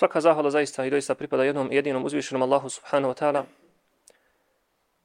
Svaka 0.00 0.20
zahvala 0.20 0.50
zaista 0.50 0.84
i 0.84 0.90
doista 0.90 1.14
pripada 1.14 1.44
jednom 1.44 1.72
jedinom 1.72 2.04
uzvišenom 2.04 2.42
Allahu 2.42 2.68
subhanahu 2.68 3.12
wa 3.12 3.18
ta'ala. 3.18 3.44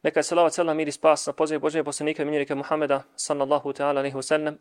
Neka 0.04 0.20
je 0.20 0.24
salavat 0.24 0.54
selam 0.54 0.78
mir 0.78 0.88
i 0.88 0.92
spas 0.92 1.28
na 1.28 1.34
poziv 1.34 1.60
Božje 1.60 1.84
poslanika 1.84 2.24
i 2.24 2.26
minjerika 2.26 2.56
Muhammeda 2.56 3.04
sallallahu 3.16 3.74
ta'ala 3.74 4.00
alaihi 4.00 4.16
wa 4.16 4.22
sallam. 4.22 4.58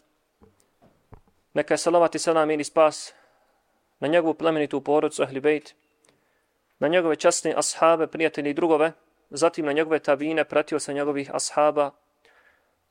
Neka 1.54 1.74
je 1.74 1.78
salavat 1.78 2.14
i 2.14 2.18
selam 2.18 2.48
mir 2.48 2.60
i 2.60 2.64
spas 2.64 3.14
na 4.00 4.08
njegovu 4.08 4.34
plemenitu 4.34 4.80
porodcu 4.80 5.22
Ahli 5.22 5.40
Bejt, 5.40 5.74
na 6.78 6.88
njegove 6.88 7.16
časne 7.16 7.54
ashabe, 7.56 8.06
prijatelji 8.06 8.50
i 8.50 8.54
drugove, 8.54 8.92
zatim 9.30 9.66
na 9.66 9.72
njegove 9.72 9.98
tabine, 9.98 10.44
pratio 10.44 10.78
sa 10.78 10.92
njegovih 10.92 11.30
ashaba, 11.34 11.90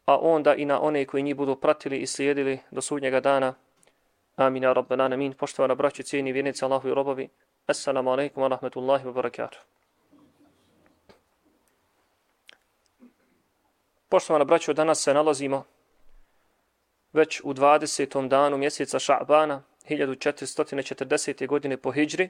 a 0.05 0.17
onda 0.17 0.55
i 0.55 0.65
na 0.65 0.81
one 0.81 1.05
koji 1.05 1.23
njih 1.23 1.35
budu 1.35 1.55
pratili 1.55 1.97
i 1.97 2.07
slijedili 2.07 2.59
do 2.71 2.81
sudnjega 2.81 3.19
dana. 3.19 3.53
Amin, 4.35 4.63
ja 4.63 4.73
rabbel 4.73 5.01
amin. 5.01 5.33
Poštovana 5.33 5.75
braći, 5.75 6.03
cijeni 6.03 6.31
vjernici, 6.31 6.65
Allahu 6.65 6.87
i 6.87 6.93
robovi. 6.93 7.29
Assalamu 7.67 8.11
alaikum 8.11 8.43
wa 8.43 8.47
rahmetullahi 8.47 9.05
wa 9.05 9.13
barakatuh. 9.13 9.59
Poštovana 14.09 14.45
braćo, 14.45 14.73
danas 14.73 15.03
se 15.03 15.13
nalazimo 15.13 15.63
već 17.13 17.41
u 17.43 17.53
20. 17.53 18.27
danu 18.27 18.57
mjeseca 18.57 18.99
Ša'bana 18.99 19.61
1440. 19.89 21.47
godine 21.47 21.77
po 21.77 21.91
Hidžri, 21.91 22.29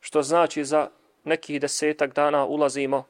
što 0.00 0.22
znači 0.22 0.64
za 0.64 0.90
nekih 1.24 1.60
desetak 1.60 2.14
dana 2.14 2.44
ulazimo, 2.44 3.04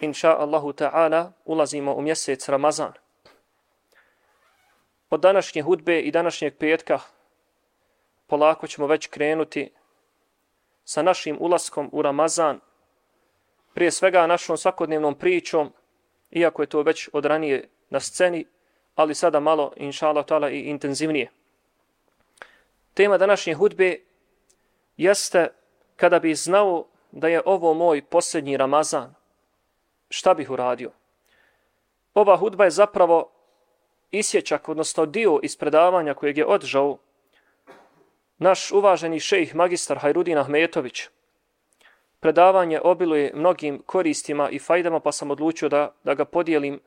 inša 0.00 0.36
Allahu 0.38 0.72
ta'ala, 0.72 1.30
ulazimo 1.44 1.94
u 1.94 2.02
mjesec 2.02 2.48
Ramazan. 2.48 3.03
Od 5.10 5.20
današnje 5.20 5.62
hudbe 5.62 6.00
i 6.00 6.10
današnjeg 6.10 6.56
petka 6.58 7.00
polako 8.26 8.66
ćemo 8.66 8.86
već 8.86 9.06
krenuti 9.06 9.70
sa 10.84 11.02
našim 11.02 11.36
ulaskom 11.40 11.88
u 11.92 12.02
Ramazan, 12.02 12.60
prije 13.74 13.90
svega 13.90 14.26
našom 14.26 14.56
svakodnevnom 14.56 15.14
pričom, 15.14 15.72
iako 16.30 16.62
je 16.62 16.66
to 16.66 16.82
već 16.82 17.08
od 17.12 17.24
ranije 17.24 17.68
na 17.90 18.00
sceni, 18.00 18.46
ali 18.94 19.14
sada 19.14 19.40
malo, 19.40 19.72
inša 19.76 20.08
Allah 20.08 20.24
ta'ala, 20.26 20.52
i 20.52 20.60
intenzivnije. 20.60 21.30
Tema 22.94 23.18
današnje 23.18 23.54
hudbe 23.54 24.00
jeste 24.96 25.48
kada 25.96 26.18
bi 26.18 26.34
znao 26.34 26.86
da 27.10 27.28
je 27.28 27.42
ovo 27.44 27.74
moj 27.74 28.02
posljednji 28.02 28.56
Ramazan, 28.56 29.14
šta 30.08 30.34
bih 30.34 30.50
uradio? 30.50 30.90
Ova 32.14 32.36
hudba 32.36 32.64
je 32.64 32.70
zapravo 32.70 33.33
isječak, 34.18 34.68
odnosno 34.68 35.06
dio 35.06 35.40
iz 35.42 35.56
predavanja 35.56 36.14
kojeg 36.14 36.38
je 36.38 36.46
održao 36.46 36.98
naš 38.38 38.72
uvaženi 38.72 39.20
šejh 39.20 39.54
magistar 39.54 39.98
Hajrudin 39.98 40.38
Ahmetović. 40.38 41.08
Predavanje 42.20 42.80
obiluje 42.84 43.32
mnogim 43.34 43.82
koristima 43.86 44.50
i 44.50 44.58
fajdama, 44.58 45.00
pa 45.00 45.12
sam 45.12 45.30
odlučio 45.30 45.68
da, 45.68 45.92
da 46.04 46.14
ga 46.14 46.24
podijelim 46.24 46.80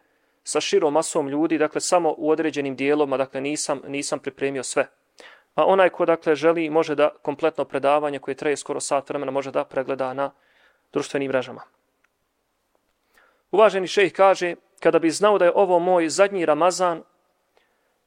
sa 0.44 0.62
širom 0.62 0.94
masom 0.94 1.30
ljudi, 1.30 1.58
dakle 1.58 1.82
samo 1.82 2.16
u 2.18 2.30
određenim 2.30 2.76
dijeloma, 2.76 3.18
dakle 3.18 3.42
nisam, 3.42 3.82
nisam 3.88 4.20
pripremio 4.20 4.64
sve. 4.64 4.88
A 5.56 5.66
onaj 5.66 5.90
ko 5.90 6.06
dakle 6.06 6.36
želi 6.36 6.70
može 6.70 6.96
da 6.96 7.10
kompletno 7.22 7.66
predavanje 7.66 8.20
koje 8.20 8.36
traje 8.36 8.58
skoro 8.58 8.80
sat 8.80 9.10
vremena 9.10 9.32
može 9.32 9.52
da 9.52 9.66
pregleda 9.66 10.14
na 10.14 10.32
društvenim 10.94 11.30
mrežama. 11.32 11.62
Uvaženi 13.52 13.88
šejh 13.88 14.14
kaže, 14.14 14.56
kada 14.80 15.00
bi 15.00 15.12
znao 15.12 15.38
da 15.38 15.46
je 15.46 15.52
ovo 15.56 15.80
moj 15.80 16.10
zadnji 16.10 16.46
Ramazan, 16.46 17.04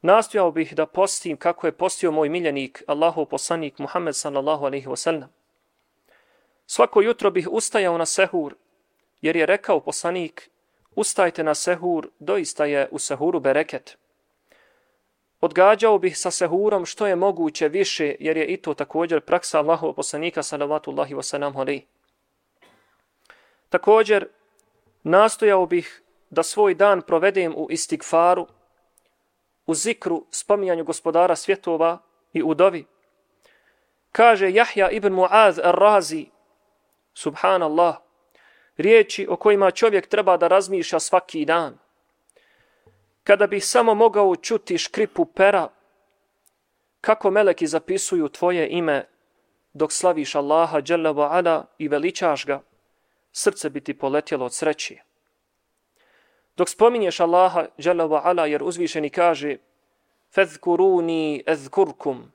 nastojao 0.03 0.51
bih 0.51 0.75
da 0.75 0.87
postim 0.87 1.37
kako 1.37 1.67
je 1.67 1.73
postio 1.73 2.13
moj 2.13 2.29
miljenik, 2.29 2.83
Allahov 2.87 3.25
poslanik 3.25 3.79
Muhammed 3.79 4.17
sallallahu 4.17 4.65
alaihi 4.65 4.87
wasallam. 4.87 5.27
Svako 6.67 7.01
jutro 7.01 7.31
bih 7.31 7.49
ustajao 7.51 7.99
na 7.99 8.07
sehur, 8.07 8.55
jer 9.21 9.37
je 9.37 9.47
rekao 9.47 9.81
poslanik, 9.81 10.51
ustajte 10.95 11.45
na 11.45 11.55
sehur, 11.55 12.09
doista 12.19 12.65
je 12.65 12.89
u 12.91 12.99
sehuru 12.99 13.41
bereket. 13.41 13.97
Odgađao 15.41 15.99
bih 15.99 16.19
sa 16.19 16.31
sehurom 16.31 16.87
što 16.87 17.07
je 17.07 17.17
moguće 17.17 17.69
više, 17.69 18.17
jer 18.21 18.37
je 18.37 18.47
i 18.47 18.57
to 18.57 18.75
također 18.75 19.21
praksa 19.21 19.59
Allahov 19.59 19.93
poslanika 19.93 20.43
sallallahu 20.43 20.91
alaihi 20.91 21.15
wasallam. 21.15 21.83
Također, 23.69 24.29
nastojao 25.03 25.67
bih 25.67 26.03
da 26.31 26.43
svoj 26.43 26.75
dan 26.75 27.03
provedem 27.03 27.55
u 27.57 27.67
istigfaru, 27.71 28.47
u 29.71 29.75
zikru, 29.75 30.27
spominjanju 30.31 30.85
gospodara 30.85 31.37
svjetova 31.37 31.99
i 32.33 32.43
u 32.43 32.55
dovi. 32.55 32.87
Kaže 34.13 34.51
Jahja 34.53 34.91
ibn 34.91 35.13
Muaz 35.13 35.59
al-Razi, 35.59 36.27
subhanallah, 37.15 37.97
riječi 38.77 39.27
o 39.31 39.37
kojima 39.37 39.71
čovjek 39.71 40.07
treba 40.07 40.37
da 40.37 40.49
razmišlja 40.49 41.01
svaki 41.01 41.45
dan. 41.45 41.79
Kada 43.25 43.47
bih 43.47 43.67
samo 43.67 43.95
mogao 43.95 44.37
čuti 44.37 44.79
škripu 44.79 45.25
pera, 45.25 45.69
kako 47.01 47.31
meleki 47.31 47.67
zapisuju 47.67 48.29
tvoje 48.29 48.69
ime 48.69 49.07
dok 49.73 49.93
slaviš 49.93 50.35
Allaha 50.35 50.83
ala 51.17 51.67
i 51.79 51.89
veličaš 51.89 52.47
ga, 52.47 52.61
srce 53.33 53.71
bi 53.71 53.81
ti 53.81 53.99
poletjelo 53.99 54.47
od 54.47 54.55
sreće. 54.55 55.10
Dok 56.61 56.69
spominješ 56.69 57.21
Allaha 57.21 57.67
dželle 57.79 58.05
ve 58.07 58.21
ala 58.23 58.47
jer 58.47 58.63
uzvišeni 58.63 59.11
kaže 59.11 59.57
fezkuruni 60.35 61.43
ezkurkum. 61.47 62.33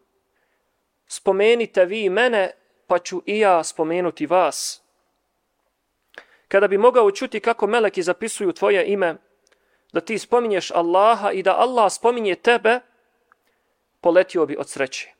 Spomenite 1.07 1.85
vi 1.85 2.09
mene 2.09 2.51
pa 2.87 2.99
ću 2.99 3.21
i 3.25 3.39
ja 3.39 3.63
spomenuti 3.63 4.25
vas. 4.25 4.81
Kada 6.47 6.67
bi 6.67 6.77
mogao 6.77 7.11
čuti 7.11 7.39
kako 7.39 7.67
meleki 7.67 8.01
zapisuju 8.01 8.53
tvoje 8.53 8.85
ime 8.85 9.15
da 9.93 10.01
ti 10.01 10.17
spominješ 10.17 10.71
Allaha 10.71 11.31
i 11.31 11.43
da 11.43 11.57
Allah 11.57 11.91
spominje 11.91 12.35
tebe 12.35 12.79
poletio 14.01 14.45
bi 14.45 14.57
od 14.57 14.69
sreće. 14.69 15.13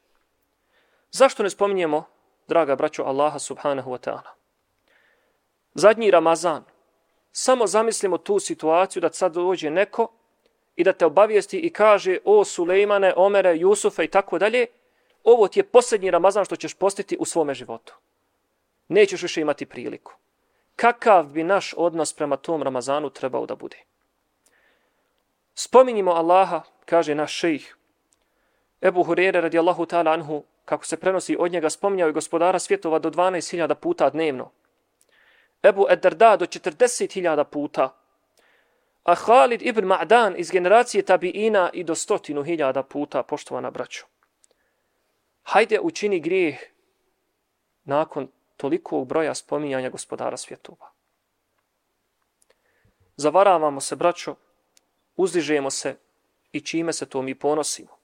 Zašto 1.12 1.44
ne 1.44 1.50
spominjemo 1.50 2.04
draga 2.48 2.76
braćo 2.76 3.04
Allaha 3.04 3.40
subhanahu 3.40 3.92
wa 3.92 4.10
ta'ala? 4.10 4.32
Zadnji 5.74 6.12
Ramazan 6.12 6.75
samo 7.38 7.68
zamislimo 7.68 8.18
tu 8.18 8.40
situaciju 8.40 9.02
da 9.02 9.12
sad 9.12 9.34
dođe 9.34 9.70
neko 9.70 10.08
i 10.76 10.84
da 10.84 10.94
te 10.94 11.06
obavijesti 11.06 11.60
i 11.60 11.70
kaže 11.70 12.18
o 12.26 12.46
Sulejmane, 12.46 13.14
Omere, 13.16 13.58
Jusufa 13.58 14.04
i 14.04 14.08
tako 14.08 14.40
dalje, 14.40 14.68
ovo 15.24 15.48
ti 15.48 15.60
je 15.60 15.64
posljednji 15.64 16.12
Ramazan 16.12 16.46
što 16.46 16.56
ćeš 16.56 16.74
postiti 16.74 17.18
u 17.20 17.26
svome 17.26 17.54
životu. 17.54 17.96
Nećeš 18.88 19.22
više 19.22 19.42
imati 19.42 19.66
priliku. 19.66 20.14
Kakav 20.76 21.26
bi 21.26 21.44
naš 21.44 21.74
odnos 21.78 22.14
prema 22.14 22.38
tom 22.38 22.64
Ramazanu 22.64 23.10
trebao 23.10 23.46
da 23.46 23.56
bude? 23.56 23.78
Spominjimo 25.56 26.12
Allaha, 26.12 26.62
kaže 26.86 27.16
naš 27.16 27.34
šejih. 27.34 27.78
Ebu 28.82 29.04
Hurere 29.04 29.42
radijallahu 29.42 29.86
ta'ala 29.86 30.14
anhu, 30.14 30.44
kako 30.66 30.86
se 30.86 30.98
prenosi 30.98 31.38
od 31.40 31.52
njega, 31.52 31.70
spominjao 31.70 32.08
je 32.08 32.14
gospodara 32.14 32.60
svjetova 32.60 33.00
do 33.00 33.10
12.000 33.10 33.74
puta 33.76 34.10
dnevno. 34.10 34.52
Ebu 35.66 35.86
Ederda 35.90 36.38
do 36.38 36.46
40.000 36.46 37.44
puta 37.44 37.96
a 39.06 39.16
Khalid 39.16 39.62
ibn 39.62 39.86
Ma'dan 39.86 40.36
iz 40.38 40.52
generacije 40.52 41.06
tabiina 41.06 41.70
i 41.74 41.84
do 41.84 41.96
stotinu 41.96 42.44
hiljada 42.44 42.84
puta, 42.84 43.24
poštovana 43.24 43.72
braćo. 43.72 44.06
Hajde 45.44 45.80
učini 45.80 46.20
grijeh 46.20 46.60
nakon 47.84 48.28
tolikog 48.58 49.08
broja 49.08 49.36
spominjanja 49.36 49.90
gospodara 49.90 50.38
svjetova. 50.38 50.92
Zavaravamo 53.18 53.82
se, 53.82 53.96
braćo, 53.96 54.36
uzdižemo 55.16 55.70
se 55.70 55.96
i 56.52 56.62
čime 56.62 56.94
se 56.94 57.06
to 57.06 57.22
mi 57.22 57.36
ponosimo. 57.36 57.98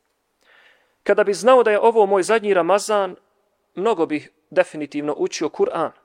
Kada 1.04 1.24
bi 1.24 1.34
znao 1.34 1.64
da 1.64 1.72
je 1.72 1.80
ovo 1.80 2.06
moj 2.06 2.24
zadnji 2.24 2.54
Ramazan, 2.54 3.16
mnogo 3.76 4.06
bih 4.06 4.30
definitivno 4.50 5.16
učio 5.18 5.50
Kur'an. 5.50 6.01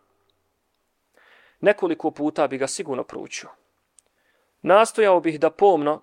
Nekoliko 1.61 2.11
puta 2.11 2.49
bi 2.49 2.59
ga 2.59 2.67
sigurno 2.67 3.05
proučio 3.05 3.49
nastojao 4.67 5.21
bih 5.21 5.41
da 5.41 5.51
pomno 5.51 6.03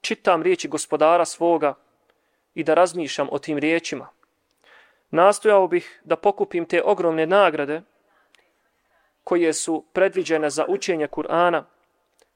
čitam 0.00 0.42
riječi 0.42 0.68
gospodara 0.68 1.24
svoga 1.24 1.74
i 2.54 2.64
da 2.64 2.74
razmišljam 2.74 3.28
o 3.30 3.38
tim 3.38 3.58
riječima. 3.58 4.08
Nastojao 5.10 5.68
bih 5.68 6.00
da 6.04 6.16
pokupim 6.16 6.66
te 6.66 6.82
ogromne 6.82 7.26
nagrade 7.26 7.82
koje 9.24 9.52
su 9.52 9.84
predviđene 9.92 10.50
za 10.50 10.64
učenje 10.68 11.08
Kur'ana. 11.08 11.62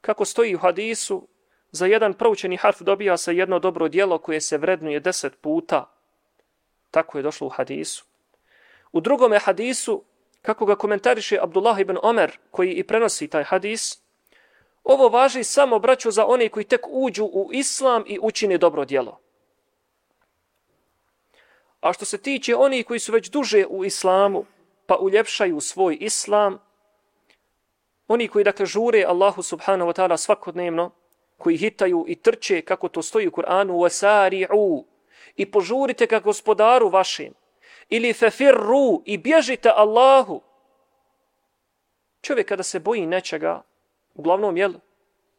Kako 0.00 0.24
stoji 0.24 0.54
u 0.54 0.58
hadisu, 0.58 1.28
za 1.70 1.86
jedan 1.86 2.14
proučeni 2.14 2.56
harf 2.56 2.80
dobija 2.80 3.16
se 3.16 3.36
jedno 3.36 3.58
dobro 3.58 3.88
dijelo 3.88 4.18
koje 4.18 4.40
se 4.40 4.58
vrednuje 4.58 5.00
deset 5.00 5.40
puta. 5.40 5.90
Tako 6.90 7.18
je 7.18 7.22
došlo 7.22 7.46
u 7.46 7.50
hadisu. 7.50 8.04
U 8.92 9.00
drugome 9.00 9.38
hadisu, 9.38 10.04
kako 10.42 10.66
ga 10.66 10.76
komentariše 10.76 11.38
Abdullah 11.40 11.80
ibn 11.80 11.98
Omer, 12.02 12.38
koji 12.50 12.72
i 12.72 12.84
prenosi 12.84 13.28
taj 13.28 13.44
hadis, 13.44 14.08
Ovo 14.88 15.08
važi 15.08 15.44
samo, 15.44 15.78
braćo, 15.78 16.10
za 16.10 16.26
one 16.26 16.48
koji 16.48 16.64
tek 16.64 16.86
uđu 16.88 17.24
u 17.24 17.50
islam 17.52 18.04
i 18.06 18.18
učine 18.22 18.58
dobro 18.58 18.84
djelo. 18.84 19.20
A 21.80 21.92
što 21.92 22.04
se 22.04 22.18
tiče 22.18 22.54
oni 22.54 22.82
koji 22.82 23.00
su 23.00 23.12
već 23.12 23.30
duže 23.30 23.66
u 23.66 23.84
islamu, 23.84 24.44
pa 24.86 24.96
uljepšaju 24.96 25.60
svoj 25.60 25.98
islam, 26.00 26.58
oni 28.08 28.28
koji 28.28 28.44
dakle 28.44 28.66
žure 28.66 29.04
Allahu 29.04 29.42
subhanahu 29.42 29.90
wa 29.90 29.96
ta'ala 29.96 30.16
svakodnevno, 30.16 30.90
koji 31.36 31.56
hitaju 31.56 32.04
i 32.08 32.14
trče 32.14 32.60
kako 32.60 32.88
to 32.88 33.02
stoji 33.02 33.28
u 33.28 33.30
Kur'anu, 33.30 33.72
wasari'u, 33.72 34.84
i 35.36 35.50
požurite 35.50 36.06
ka 36.06 36.20
gospodaru 36.20 36.88
vašem, 36.88 37.32
ili 37.88 38.12
fefirru, 38.12 39.02
i 39.04 39.18
bježite 39.18 39.72
Allahu. 39.76 40.42
Čovjek 42.20 42.48
kada 42.48 42.62
se 42.62 42.80
boji 42.80 43.06
nečega, 43.06 43.62
uglavnom 44.14 44.56
jel, 44.56 44.72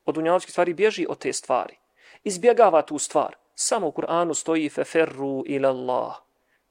od 0.05 0.17
unjavskih 0.17 0.51
stvari 0.51 0.73
bježi 0.73 1.05
od 1.09 1.17
te 1.17 1.33
stvari. 1.33 1.77
Izbjegava 2.23 2.81
tu 2.81 2.97
stvar. 2.97 3.35
Samo 3.55 3.87
u 3.87 3.91
Kur'anu 3.91 4.33
stoji 4.33 4.69
feferru 4.69 5.43
ila 5.45 5.69
Allah. 5.69 6.15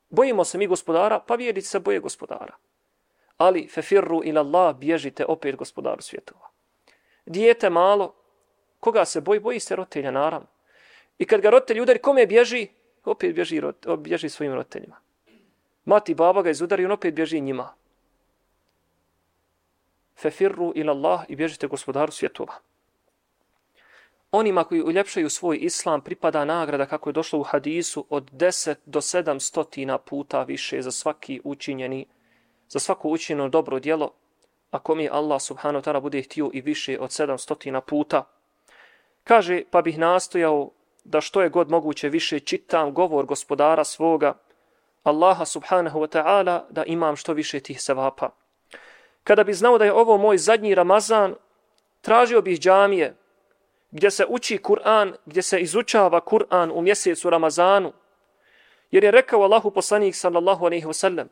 Bojimo 0.08 0.44
se 0.44 0.58
mi 0.58 0.66
gospodara, 0.66 1.20
pa 1.20 1.34
vjernici 1.34 1.68
se 1.68 1.78
boje 1.78 2.00
gospodara. 2.00 2.54
Ali 3.36 3.68
feferru 3.68 4.22
ila 4.24 4.40
Allah, 4.40 4.76
bježite 4.76 5.24
opet 5.24 5.56
gospodaru 5.56 6.02
svjetova. 6.02 6.48
Dijete 7.26 7.70
malo, 7.70 8.14
koga 8.80 9.04
se 9.04 9.20
boji, 9.20 9.40
boji 9.40 9.60
se 9.60 9.76
roditelja, 9.76 10.10
naravno. 10.10 10.48
I 11.18 11.24
kad 11.24 11.40
ga 11.40 11.50
roditelj 11.50 11.80
udari, 11.80 11.98
kome 11.98 12.26
bježi? 12.26 12.68
Opet 13.04 13.34
bježi, 13.34 13.62
bježi 13.98 14.28
svojim 14.28 14.54
roditeljima. 14.54 14.96
Mati 15.84 16.14
baba 16.14 16.42
ga 16.42 16.50
izudari, 16.50 16.84
on 16.84 16.92
opet 16.92 17.14
bježi 17.14 17.40
njima. 17.40 17.74
Fefirru 20.16 20.72
ila 20.74 20.92
Allah 20.92 21.24
i 21.28 21.36
bježite 21.36 21.66
gospodaru 21.66 22.12
svjetova 22.12 22.54
onima 24.30 24.64
koji 24.64 24.82
uljepšaju 24.82 25.30
svoj 25.30 25.58
islam 25.60 26.00
pripada 26.00 26.44
nagrada 26.44 26.86
kako 26.86 27.08
je 27.08 27.12
došlo 27.12 27.38
u 27.38 27.42
hadisu 27.42 28.06
od 28.10 28.30
10 28.32 28.74
do 28.86 29.00
700 29.00 29.98
puta 29.98 30.42
više 30.42 30.82
za 30.82 30.90
svaki 30.90 31.40
učinjeni, 31.44 32.06
za 32.68 32.78
svako 32.78 33.08
učinjeno 33.08 33.48
dobro 33.48 33.78
djelo, 33.78 34.10
ako 34.70 34.94
mi 34.94 35.08
Allah 35.08 35.42
subhanahu 35.42 35.84
ta'ala 35.84 36.00
bude 36.00 36.22
htio 36.22 36.50
i 36.52 36.60
više 36.60 36.98
od 37.00 37.10
700 37.10 37.80
puta. 37.80 38.24
Kaže, 39.24 39.62
pa 39.70 39.82
bih 39.82 39.98
nastojao 39.98 40.70
da 41.04 41.20
što 41.20 41.42
je 41.42 41.48
god 41.48 41.70
moguće 41.70 42.08
više 42.08 42.40
čitam 42.40 42.94
govor 42.94 43.26
gospodara 43.26 43.84
svoga, 43.84 44.34
Allaha 45.08 45.44
subhanahu 45.44 46.00
wa 46.00 46.08
ta'ala, 46.08 46.64
da 46.70 46.84
imam 46.84 47.16
što 47.16 47.32
više 47.32 47.60
tih 47.60 47.82
sevapa. 47.82 48.30
Kada 49.24 49.44
bi 49.44 49.54
znao 49.54 49.78
da 49.78 49.84
je 49.84 49.92
ovo 49.92 50.18
moj 50.18 50.38
zadnji 50.38 50.74
Ramazan, 50.74 51.34
tražio 52.00 52.42
bih 52.42 52.60
džamije, 52.60 53.14
gdje 53.90 54.10
se 54.10 54.26
uči 54.28 54.58
Kur'an, 54.58 55.12
gdje 55.26 55.42
se 55.42 55.60
izučava 55.60 56.20
Kur'an 56.20 56.70
u 56.74 56.82
mjesecu 56.82 57.30
Ramazanu. 57.30 57.92
Jer 58.90 59.04
je 59.04 59.10
rekao 59.10 59.42
Allahu 59.42 59.70
poslanik 59.70 60.14
sallallahu 60.14 60.64
alaihi 60.64 60.86
wasallam, 60.86 61.26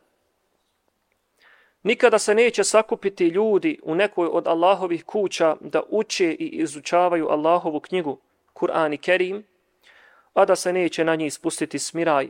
nikada 1.83 2.19
se 2.19 2.35
neće 2.35 2.65
sakupiti 2.65 3.29
ljudi 3.29 3.81
u 3.83 3.95
nekoj 3.95 4.29
od 4.33 4.47
Allahovih 4.47 5.05
kuća 5.05 5.57
da 5.61 5.83
uče 5.89 6.33
i 6.33 6.49
izučavaju 6.49 7.29
Allahovu 7.29 7.81
knjigu, 7.81 8.19
Kur'an 8.55 8.95
i 8.95 8.99
Kerim, 8.99 9.45
a 10.35 10.45
da 10.45 10.57
se 10.57 10.73
neće 10.73 11.05
na 11.05 11.15
njih 11.15 11.35
spustiti 11.35 11.79
smiraj, 11.79 12.29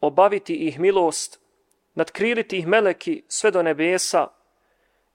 obaviti 0.00 0.54
ih 0.54 0.80
milost, 0.80 1.40
nadkriliti 1.94 2.58
ih 2.58 2.66
meleki 2.66 3.22
sve 3.28 3.50
do 3.50 3.62
nebesa 3.62 4.28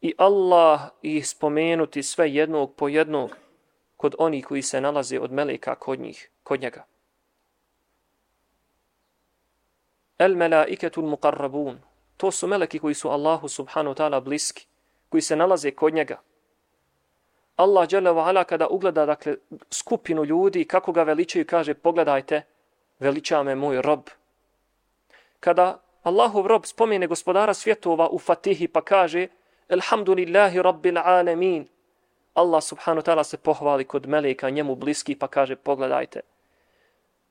i 0.01 0.13
Allah 0.17 0.89
ih 1.01 1.27
spomenuti 1.27 2.03
sve 2.03 2.31
jednog 2.31 2.75
po 2.75 2.87
jednog 2.87 3.35
kod 3.97 4.15
onih 4.17 4.45
koji 4.45 4.61
se 4.61 4.81
nalaze 4.81 5.19
od 5.19 5.31
meleka 5.31 5.75
kod 5.75 5.99
njih, 5.99 6.29
kod 6.43 6.61
njega. 6.61 6.85
El 10.17 10.35
melaiketul 10.35 11.03
muqarrabun. 11.03 11.77
To 12.17 12.31
su 12.31 12.47
meleki 12.47 12.79
koji 12.79 12.95
su 12.95 13.09
Allahu 13.09 13.47
subhanahu 13.47 13.95
ta'ala 13.95 14.19
bliski, 14.23 14.67
koji 15.09 15.21
se 15.21 15.35
nalaze 15.35 15.71
kod 15.71 15.93
njega. 15.93 16.21
Allah 17.55 17.87
dželle 17.87 18.13
ve 18.13 18.21
ala 18.21 18.43
kada 18.43 18.67
ugleda 18.67 19.05
dakle 19.05 19.35
skupinu 19.71 20.23
ljudi 20.25 20.65
kako 20.65 20.91
ga 20.91 21.03
veličaju 21.03 21.45
kaže 21.45 21.73
pogledajte 21.73 22.41
veliča 22.99 23.43
me 23.43 23.55
moj 23.55 23.81
rob. 23.81 24.09
Kada 25.39 25.81
Allahov 26.03 26.47
rob 26.47 26.65
spomene 26.65 27.07
gospodara 27.07 27.53
svjetova 27.53 28.09
u 28.12 28.19
Fatihi 28.19 28.68
pa 28.68 28.81
kaže 28.81 29.27
Elhamdulillahi 29.69 30.62
rabbil 30.62 30.97
alamin 30.97 31.68
Allah 32.33 32.63
subhanahu 32.63 33.06
ta'ala 33.06 33.24
se 33.24 33.38
pohvali 33.38 33.86
kod 33.86 34.07
meleka 34.07 34.50
njemu 34.50 34.75
bliski 34.75 35.15
pa 35.15 35.27
kaže 35.27 35.56
pogledajte. 35.56 36.21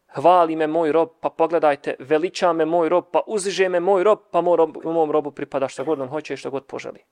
Hvali 0.09 0.57
me 0.57 0.67
moj 0.67 0.93
rob 0.93 1.09
pa 1.21 1.31
pogledajte. 1.31 1.95
Veliča 1.99 2.53
me 2.53 2.65
moj 2.65 2.89
rob 2.89 3.05
pa 3.13 3.21
uziže 3.27 3.69
me 3.69 3.81
moj 3.81 4.05
rob 4.05 4.19
pa 4.31 4.41
moj 4.41 4.57
rob, 4.57 4.77
mom 4.85 5.11
robu 5.11 5.31
pripada 5.31 5.69
što 5.69 5.85
god 5.85 6.01
on 6.01 6.09
hoće 6.09 6.35
i 6.35 6.37
što 6.37 6.51
god 6.51 6.65
poželi. 6.65 7.05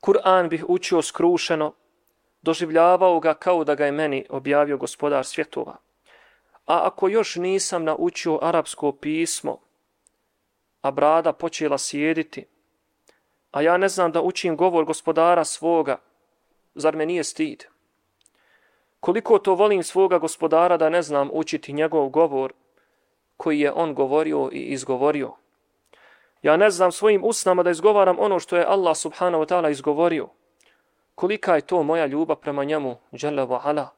Kur'an 0.00 0.48
bih 0.48 0.64
učio 0.68 1.02
skrušeno, 1.02 1.72
doživljavao 2.42 3.20
ga 3.20 3.34
kao 3.34 3.64
da 3.64 3.74
ga 3.74 3.86
je 3.86 3.92
meni 3.92 4.26
objavio 4.30 4.76
gospodar 4.76 5.24
svjetova. 5.24 5.76
A 6.66 6.86
ako 6.86 7.08
još 7.08 7.36
nisam 7.36 7.84
naučio 7.84 8.38
arapsko 8.42 8.92
pismo, 8.92 9.58
a 10.80 10.90
brada 10.90 11.32
počela 11.32 11.78
sjediti, 11.78 12.46
a 13.50 13.62
ja 13.62 13.76
ne 13.76 13.88
znam 13.88 14.12
da 14.12 14.22
učim 14.22 14.56
govor 14.56 14.84
gospodara 14.84 15.44
svoga, 15.44 15.98
zar 16.74 16.96
me 16.96 17.06
nije 17.06 17.24
stid? 17.24 17.64
Koliko 19.00 19.38
to 19.38 19.54
volim 19.54 19.82
svoga 19.82 20.18
gospodara 20.18 20.76
da 20.76 20.88
ne 20.88 21.02
znam 21.02 21.30
učiti 21.32 21.72
njegov 21.72 22.08
govor 22.08 22.52
koji 23.36 23.60
je 23.60 23.72
on 23.72 23.94
govorio 23.94 24.48
i 24.52 24.58
izgovorio. 24.58 25.32
Ja 26.42 26.56
ne 26.56 26.70
znam 26.70 26.92
svojim 26.92 27.24
usnama 27.24 27.62
da 27.62 27.70
izgovaram 27.70 28.16
ono 28.18 28.38
što 28.38 28.56
je 28.56 28.64
Allah 28.64 28.96
subhanahu 28.96 29.44
wa 29.44 29.48
ta'ala 29.48 29.70
izgovorio. 29.70 30.28
Kolika 31.14 31.54
je 31.54 31.60
to 31.60 31.82
moja 31.82 32.06
ljubav 32.06 32.36
prema 32.36 32.64
njemu, 32.64 32.96
Jalla 33.12 33.46
wa 33.46 33.60
ala. 33.62 33.88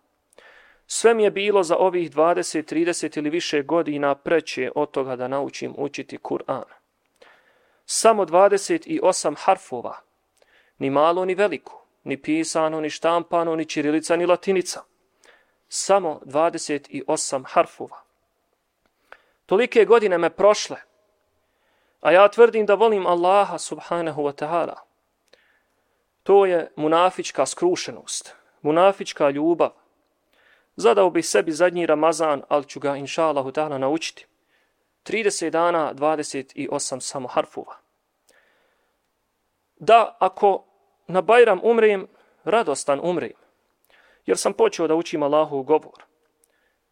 Sve 0.87 1.15
mi 1.15 1.23
je 1.23 1.31
bilo 1.31 1.62
za 1.62 1.77
ovih 1.77 2.11
20, 2.11 2.75
30 2.75 3.19
ili 3.19 3.31
više 3.31 3.62
godina 3.62 4.15
preće 4.15 4.71
od 4.75 4.91
toga 4.91 5.17
da 5.17 5.29
naučim 5.29 5.75
učiti 5.79 6.19
Kur'an 6.19 6.65
samo 7.87 8.25
28 8.25 9.35
harfova, 9.38 9.97
ni 10.79 10.91
malo 10.91 11.25
ni 11.25 11.35
veliko, 11.35 11.87
ni 12.05 12.23
pisano, 12.23 12.81
ni 12.81 12.91
štampano, 12.91 13.56
ni 13.56 13.65
čirilica, 13.65 14.17
ni 14.17 14.27
latinica. 14.27 14.83
Samo 15.69 16.21
28 16.25 17.44
harfova. 17.47 18.03
Tolike 19.47 19.85
godine 19.85 20.19
me 20.19 20.31
prošle, 20.31 20.77
a 22.00 22.13
ja 22.13 22.29
tvrdim 22.29 22.67
da 22.67 22.75
volim 22.75 23.06
Allaha 23.06 23.58
subhanahu 23.58 24.22
wa 24.22 24.32
ta'ala. 24.32 24.77
To 26.22 26.46
je 26.46 26.72
munafička 26.77 27.46
skrušenost, 27.46 28.34
munafička 28.63 29.31
ljubav. 29.31 29.70
Zadao 30.77 31.11
bih 31.11 31.27
sebi 31.27 31.53
zadnji 31.53 31.87
Ramazan, 31.87 32.43
ali 32.49 32.65
ću 32.65 32.81
ga 32.81 32.97
inša 32.97 33.25
Allahu 33.25 33.51
ta'ala 33.51 33.79
naučiti. 33.79 34.27
30 35.05 35.51
dana, 35.51 35.95
28 35.95 37.01
samo 37.01 37.29
harfova. 37.29 37.77
Da 39.77 40.17
ako 40.19 40.65
na 41.06 41.21
Bajram 41.21 41.61
umrem, 41.63 42.06
radostan 42.45 43.01
umrem. 43.03 43.33
Jer 44.27 44.39
sam 44.39 44.53
počeo 44.53 44.87
da 44.87 44.95
učim 44.95 45.23
Allahu 45.23 45.63
govor. 45.63 46.03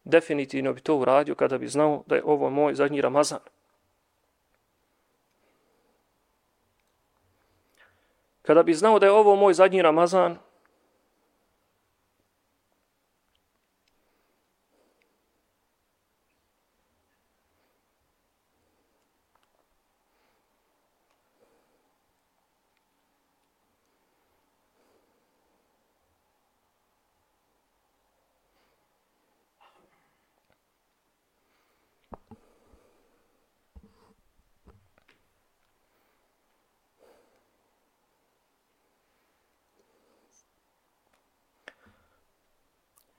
Definitivno 0.05 0.73
bi 0.73 0.81
to 0.81 0.97
uradio 0.97 1.35
kada 1.35 1.59
bi 1.59 1.69
znao 1.69 2.03
da 2.07 2.14
je 2.14 2.25
ovo 2.25 2.50
moj 2.50 2.75
zadnji 2.75 3.00
Ramazan. 3.00 3.41
Kada 8.43 8.62
bi 8.62 8.75
znao 8.75 8.99
da 8.99 9.07
je 9.07 9.12
ovo 9.12 9.37
moj 9.37 9.55
zadnji 9.55 9.83
Ramazan, 9.83 10.38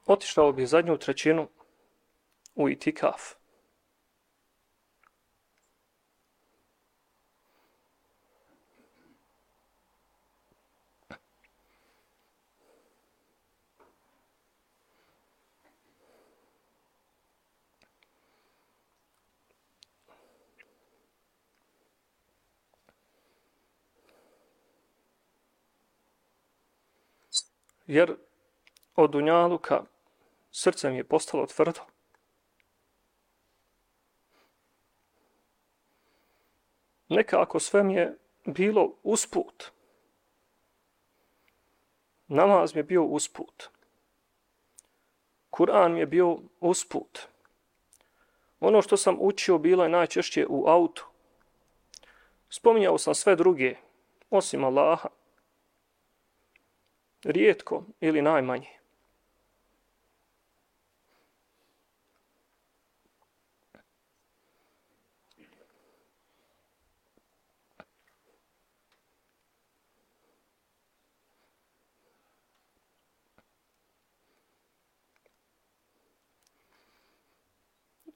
otišao 0.05 0.51
bi 0.51 0.65
zadnju 0.65 0.97
trećinu 0.97 1.47
u 2.55 2.69
itikaf. 2.69 3.21
Jer 27.87 28.15
od 28.95 29.11
Dunjaluka 29.11 29.83
srce 30.55 30.89
mi 30.89 30.97
je 30.97 31.03
postalo 31.03 31.45
tvrdo. 31.45 31.81
Nekako 37.09 37.59
sve 37.59 37.83
mi 37.83 37.93
je 37.93 38.17
bilo 38.45 38.95
usput. 39.03 39.71
Namaz 42.27 42.75
mi 42.75 42.79
je 42.79 42.83
bio 42.83 43.03
usput. 43.03 43.69
Kur'an 45.49 45.93
mi 45.93 45.99
je 45.99 46.05
bio 46.05 46.37
usput. 46.59 47.19
Ono 48.59 48.81
što 48.81 48.97
sam 48.97 49.17
učio 49.19 49.57
bilo 49.57 49.83
je 49.83 49.89
najčešće 49.89 50.45
u 50.49 50.67
autu. 50.67 51.07
Spominjao 52.49 52.97
sam 52.97 53.15
sve 53.15 53.35
druge, 53.35 53.75
osim 54.29 54.63
Allaha. 54.63 55.09
Rijetko 57.23 57.83
ili 57.99 58.21
najmanje. 58.21 58.84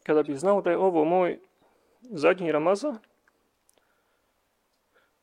Kada 0.03 0.23
bi 0.23 0.35
znao 0.35 0.61
da 0.61 0.71
je 0.71 0.77
ovo 0.77 1.05
moj 1.05 1.39
zadnji 2.01 2.51
Ramazan, 2.51 2.97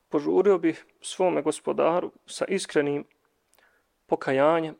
požurio 0.08 0.58
bih 0.58 0.86
svome 1.00 1.42
gospodaru 1.42 2.12
sa 2.26 2.44
iskrenim 2.44 3.04
pokajanjem, 4.06 4.76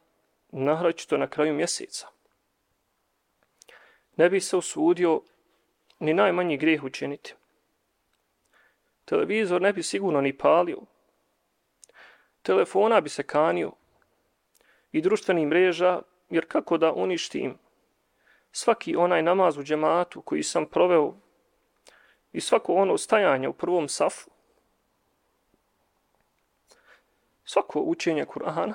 nahraćito 0.53 1.17
na 1.17 1.27
kraju 1.27 1.55
mjeseca. 1.55 2.07
Ne 4.17 4.31
bi 4.31 4.41
se 4.41 4.57
usudio 4.57 5.23
ni 5.99 6.15
najmanji 6.15 6.57
grijeh 6.57 6.85
učiniti. 6.85 7.35
Televizor 9.05 9.63
ne 9.63 9.73
bi 9.73 9.83
sigurno 9.83 10.21
ni 10.21 10.39
palio. 10.39 10.81
Telefona 12.43 13.01
bi 13.01 13.09
se 13.09 13.23
kanio 13.23 13.73
i 14.93 15.01
društvenih 15.01 15.47
mreža, 15.47 16.03
jer 16.31 16.47
kako 16.49 16.79
da 16.79 16.93
uništim 16.93 17.59
svaki 18.57 18.97
onaj 18.97 19.23
namaz 19.23 19.59
u 19.59 19.63
džematu 19.63 20.23
koji 20.23 20.43
sam 20.43 20.67
proveo 20.67 21.15
i 22.33 22.41
svako 22.41 22.75
ono 22.75 22.99
stajanje 22.99 23.49
u 23.49 23.53
prvom 23.53 23.89
safu, 23.89 24.31
svako 27.45 27.81
učenje 27.81 28.25
Kur'ana 28.25 28.73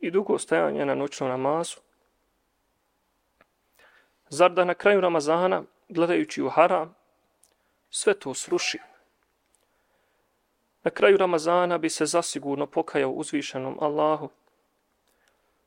i 0.00 0.10
dugo 0.10 0.38
stajanje 0.38 0.86
na 0.86 0.94
noćnom 0.94 1.30
namazu, 1.30 1.76
zar 4.28 4.50
da 4.52 4.64
na 4.64 4.74
kraju 4.74 5.00
Ramazana, 5.00 5.62
gledajući 5.88 6.42
u 6.42 6.48
haram, 6.48 6.94
sve 7.90 8.14
to 8.14 8.34
sruši. 8.34 8.78
Na 10.82 10.90
kraju 10.90 11.16
Ramazana 11.16 11.78
bi 11.78 11.90
se 11.90 12.06
zasigurno 12.06 12.66
pokajao 12.66 13.10
uzvišenom 13.10 13.78
Allahu. 13.80 14.28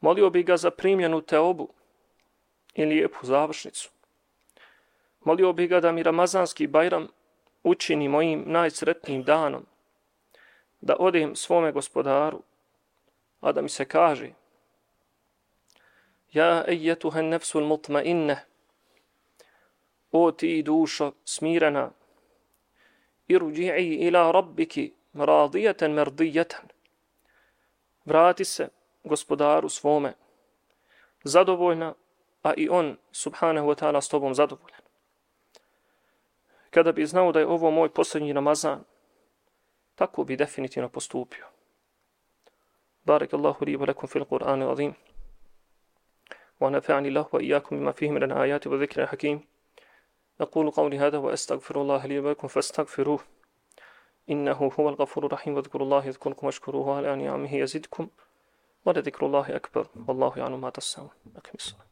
Molio 0.01 0.29
bi 0.29 0.43
ga 0.43 0.57
za 0.57 0.71
primljenu 0.71 1.21
teobu, 1.21 1.69
i 2.75 2.86
lijepu 2.86 3.25
završnicu. 3.25 3.89
Molio 5.24 5.53
bih 5.53 5.70
ga 5.70 5.79
da 5.79 5.91
mi 5.91 6.03
Ramazanski 6.03 6.67
Bajram 6.67 7.08
učini 7.63 8.08
mojim 8.08 8.44
najsretnijim 8.48 9.24
danom, 9.24 9.65
da 10.82 10.96
odem 11.00 11.36
svome 11.36 11.72
gospodaru, 11.72 12.41
a 13.41 13.51
da 13.51 13.62
mi 13.62 13.70
se 13.70 13.86
kaže 13.86 14.29
Ja 16.34 16.65
ejetuhen 16.67 17.29
nefsul 17.29 17.65
mutma 17.65 18.01
inne, 18.03 18.44
o 20.12 20.32
ti 20.32 20.63
dušo 20.63 21.12
smirena, 21.25 21.91
irđi'i 23.27 24.08
ila 24.08 24.32
rabbiki 24.32 24.94
radijeten 25.13 25.91
merdijeten, 25.91 26.67
vrati 28.05 28.46
se 28.46 28.67
gospodaru 29.03 29.70
svome, 29.70 30.13
zadovoljna 31.24 31.94
a 32.44 32.52
i 32.56 32.68
on, 32.68 32.96
subhanahu 33.12 33.68
wa 33.68 33.75
ta'ala, 33.75 34.00
s 34.00 34.08
tobom 34.08 34.34
zadovoljan. 34.34 34.80
Kada 36.70 36.92
bi 36.92 37.06
znao 37.06 37.32
da 37.32 37.40
je 37.40 37.46
ovo 37.46 37.70
moj 37.70 37.88
posljednji 37.88 38.34
namazan, 38.34 38.84
tako 39.94 40.25
bi 40.25 40.37
definitivno 40.37 40.88
postupio. 40.88 41.46
بارك 43.06 43.34
الله 43.34 43.56
لي 43.62 43.76
ولكم 43.76 44.06
في 44.06 44.16
القرآن 44.16 44.62
العظيم 44.62 44.94
ونفعني 46.60 47.08
الله 47.08 47.26
وإياكم 47.32 47.78
بما 47.78 47.92
فيه 47.92 48.10
من 48.10 48.22
الآيات 48.22 48.66
والذكر 48.66 49.02
الحكيم 49.02 49.40
أقول 50.40 50.70
قولي 50.70 50.99
هذا 50.99 51.18
وأستغفر 51.18 51.82
الله 51.82 52.06
لي 52.06 52.18
ولكم 52.18 52.49
فاستغفروه 52.49 53.20
إنه 54.30 54.70
هو 54.80 54.88
الغفور 54.88 55.26
الرحيم 55.26 55.54
واذكروا 55.54 55.84
الله 55.84 56.06
يذكركم 56.06 56.46
واشكروه 56.46 56.96
على 56.96 57.16
نعمه 57.16 57.54
يزدكم 57.54 58.08
ولذكر 58.84 59.26
الله 59.26 59.56
أكبر 59.56 59.87
والله 60.08 60.32
يعلم 60.37 60.60
ما 60.60 60.70
تصنعون 60.70 61.10
أكمل 61.37 61.54
الصلاة 61.54 61.90